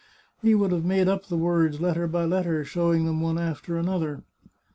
[0.41, 3.91] He would have made up the words letter by letter, showing them one after the
[3.91, 4.23] other.